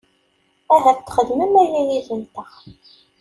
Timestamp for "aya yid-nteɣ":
1.63-2.51